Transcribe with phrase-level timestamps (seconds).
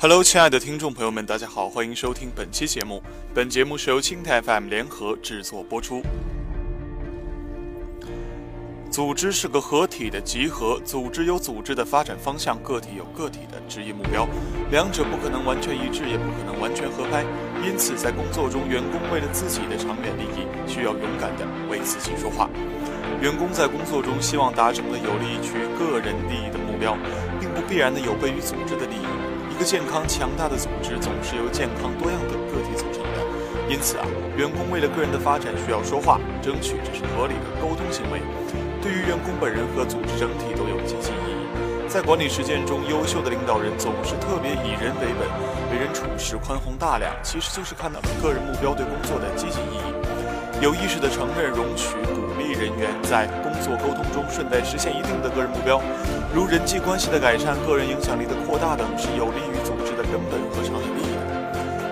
[0.00, 3.02] Hello，亲爱的听众朋友们，大家好，欢迎收听本期节目。
[3.34, 6.02] 本节目是由青泰 FM 联合制作播出。
[8.92, 14.24] 组织是个合体的集合，组织有组织的发展方向，个体有个体的职业目标，
[14.70, 17.24] 两者不可能完全一致，也不可能完全合拍。
[17.66, 22.48] 因此，在工作中，员工为了自己的长远利益，需要勇敢地为自己说话。
[23.20, 26.96] 员工在工作中希望达成的有利于个人利益的目标，
[27.40, 29.37] 并不必然的有悖于组织的利益。
[29.58, 33.18] 一个健康强大的组织总是由健康多样的个体组成的，
[33.68, 38.22] 因此啊，员工为了个人的发展需要说话，争取这是合理的沟通行为，
[38.80, 41.88] 对于员工本人和组织整体都有积极意义。
[41.88, 45.26] 在管理实践中，优秀的领导人总是特别以人为本，
[45.72, 52.27] 为人处事宽宏大量，其实就是看到了个人目标对工作的积极意义，有意识地承认、容许、鼓
[53.08, 55.80] 在工作沟通中顺带实现一定的个人目标。
[56.34, 61.24] 如人际关系的改善、个人影响力的扩大等，是有利于组织的根本和长远利益的。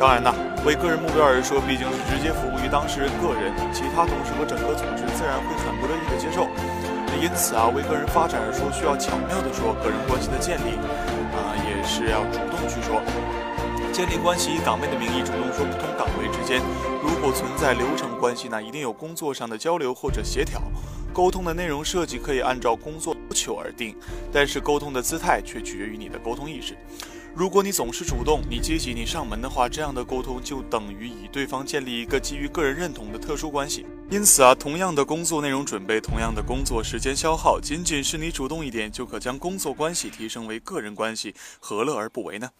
[0.00, 0.32] 当然呢，
[0.64, 6.48] 为个人目标而说，毕竟是直接服务于当事人个人，其他同事和整个组织自然会很不乐意的接受。
[7.20, 10.74] 因此啊，为个人发展而说，需要巧妙的说个人关系的建立，
[11.36, 12.98] 啊，也是要主动去说
[13.92, 16.58] 建立关系，以岗位的名义主动说不同岗位之间
[17.04, 20.60] 如果存在流程关系，那一定有工作上的交流或者协调。
[21.12, 23.94] 沟通的内容设计可以按照工作要求而定，
[24.32, 26.76] 但是沟通的姿态却取决于你的沟通意识。
[27.34, 33.86] 如果你总是主动、你积极、你上门的话，这样的沟通就等于与对方建立一个基于个人认同的特殊关系。
[34.10, 42.50] 因此啊，同样的工作内容准备，同样的工作时间消耗，仅仅是你主动一点，就可将工作关系提升为个人关系，何乐而不为呢？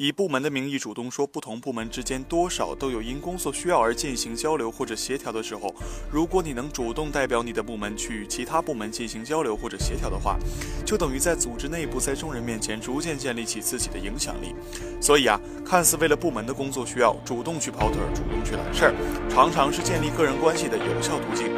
[0.00, 5.74] 以部门的名义主动说，不同部门之间多少都有因工作需要而进行交流或者协调的时候，
[6.10, 10.38] 如果你能主动代表你的部门去与其他部门进行交流或者协调的话，
[10.86, 14.54] 就等于在组织内部，在众人面前逐渐建立起自己的影响力。
[15.02, 18.94] 所以啊，看似为了部门的工作需要，主动去跑腿，主动去揽事儿，
[19.28, 20.84] 常常是建立个人关系的有。
[21.00, 21.48] 有效途径，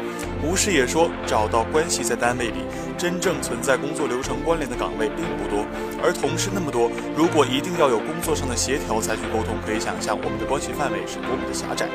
[0.41, 2.63] 吴师也说，找到关系在单位里
[2.97, 5.65] 真正存在工作流程关联的岗位并不多，
[6.01, 11.87] 而同事那么多，如果一定要有工作上的协调才去沟通，可以想象我们的关系范围是多么的狭窄。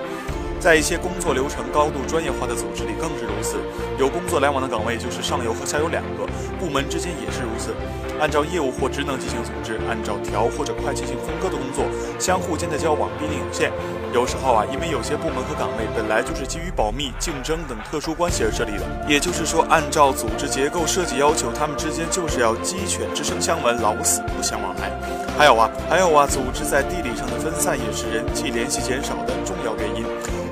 [0.61, 3.59] 在一些工作流程高度专业化的组织里更是如此，
[3.97, 6.27] 有工作来往的岗位就是上游和下游两个，
[6.59, 7.71] 部门之间也是如此。
[8.19, 11.85] 按照业务或职能进行组织，按照调或者快进行分割的工作，
[12.19, 13.71] 相互间的交往必定有限。
[14.13, 24.91] 有时候啊，因为有些部门和岗位本来就是基于保密、竞争等特殊关系而设立的，也就是说，按照组织结构设计要求，他们之间就是要鸡犬之声相闻，老死不相往来。
[25.39, 30.05] 还有啊，还有啊，组织在地理上的分散也是人际联系减少的重要原因。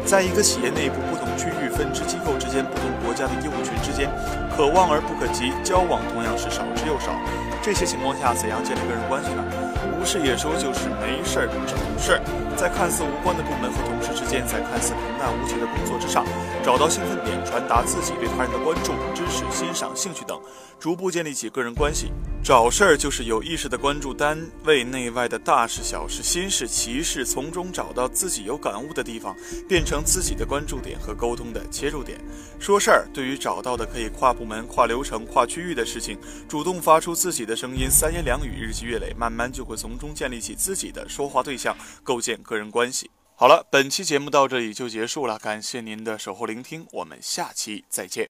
[0.07, 4.07] 在一个企业内部，不同区域、分支机构之间，不同国家的业务群之间，
[4.55, 7.11] 可望而不可及，交往同样是少之又少。
[7.61, 9.43] 这些情况下，怎样建立个人关系呢？
[9.99, 12.23] 无事也说就是没事儿找事儿，
[12.55, 16.23] 在看似无关的部门和同事之间，在看似平淡无奇的工作之上，
[16.63, 20.39] 找到兴奋点，传达自己对他人的关注、支持、欣赏、兴趣等，
[20.79, 22.13] 逐步建立起个人关系。
[22.47, 29.37] 找事儿就是有意识的关注单位内外的大事、小事、心事、奇事，从中找到自己有感悟的地方，
[29.69, 32.21] 变成自己的关注点和沟通的切入点。
[32.61, 36.17] 说事儿，对于找到的可以跨部门、跨流程、跨区域的事情，
[36.49, 43.11] 主动发出自己的声音，三言两语，日积月累，慢慢就会从中建立起自己的说话对象，构建个人关系。
[43.35, 48.25] 好了，本期节目到这里就结束了，感谢您的守候聆听，我们下期再见。